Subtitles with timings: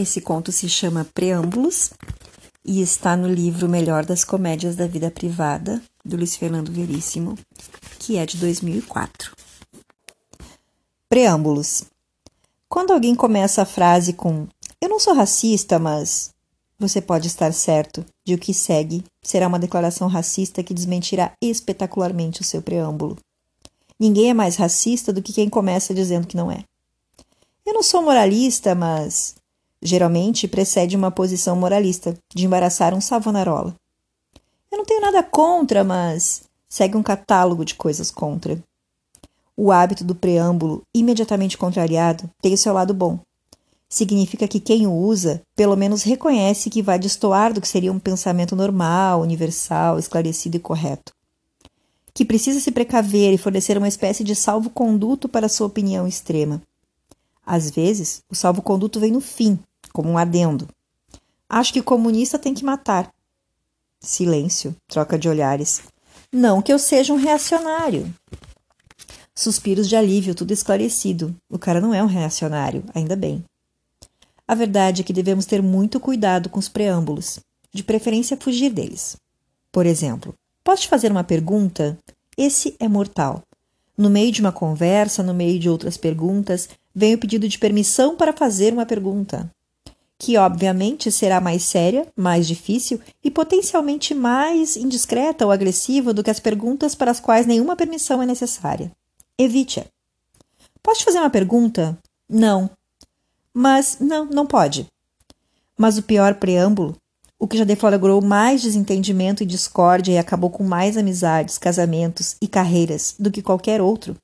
[0.00, 1.90] Esse conto se chama Preâmbulos
[2.64, 7.36] e está no livro Melhor das Comédias da Vida Privada, do Luiz Fernando Veríssimo,
[7.98, 9.36] que é de 2004.
[11.06, 11.84] Preâmbulos.
[12.66, 14.48] Quando alguém começa a frase com
[14.80, 16.30] Eu não sou racista, mas.
[16.78, 22.40] Você pode estar certo de o que segue será uma declaração racista que desmentirá espetacularmente
[22.40, 23.18] o seu preâmbulo.
[23.98, 26.64] Ninguém é mais racista do que quem começa dizendo que não é.
[27.66, 29.38] Eu não sou moralista, mas
[29.82, 33.74] geralmente precede uma posição moralista, de embaraçar um Savonarola.
[34.70, 38.62] Eu não tenho nada contra, mas segue um catálogo de coisas contra.
[39.56, 43.18] O hábito do preâmbulo, imediatamente contrariado, tem o seu lado bom.
[43.88, 47.98] Significa que quem o usa, pelo menos reconhece que vai destoar do que seria um
[47.98, 51.12] pensamento normal, universal, esclarecido e correto.
[52.14, 56.62] Que precisa se precaver e fornecer uma espécie de salvo-conduto para sua opinião extrema.
[57.44, 59.58] Às vezes, o salvo-conduto vem no fim,
[59.92, 60.68] como um adendo.
[61.48, 63.12] Acho que comunista tem que matar.
[64.00, 65.82] Silêncio, troca de olhares.
[66.32, 68.08] Não que eu seja um reacionário.
[69.34, 71.34] Suspiros de alívio, tudo esclarecido.
[71.50, 73.44] O cara não é um reacionário, ainda bem.
[74.46, 77.40] A verdade é que devemos ter muito cuidado com os preâmbulos,
[77.72, 79.16] de preferência fugir deles.
[79.72, 81.98] Por exemplo, posso te fazer uma pergunta?
[82.38, 83.42] Esse é mortal.
[83.98, 88.16] No meio de uma conversa, no meio de outras perguntas, vem o pedido de permissão
[88.16, 89.50] para fazer uma pergunta
[90.20, 96.28] que obviamente será mais séria, mais difícil e potencialmente mais indiscreta ou agressiva do que
[96.28, 98.92] as perguntas para as quais nenhuma permissão é necessária.
[99.38, 99.86] Evite-a.
[100.82, 101.98] Posso fazer uma pergunta?
[102.28, 102.68] Não.
[103.54, 104.86] Mas não, não pode.
[105.76, 106.94] Mas o pior preâmbulo,
[107.38, 112.46] o que já deflagrou mais desentendimento e discórdia e acabou com mais amizades, casamentos e
[112.46, 114.14] carreiras do que qualquer outro,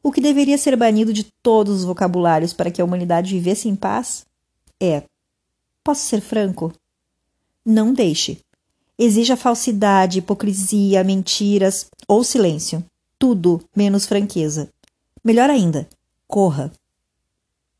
[0.00, 3.74] o que deveria ser banido de todos os vocabulários para que a humanidade vivesse em
[3.74, 4.24] paz,
[4.80, 5.02] é
[5.82, 6.72] Posso ser franco?
[7.64, 8.40] Não deixe.
[8.98, 12.84] Exija falsidade, hipocrisia, mentiras ou silêncio.
[13.18, 14.68] Tudo menos franqueza.
[15.24, 15.88] Melhor ainda,
[16.28, 16.70] corra.